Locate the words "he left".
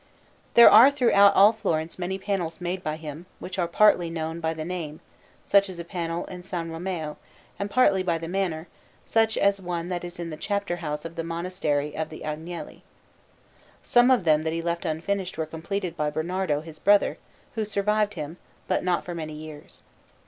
14.53-14.85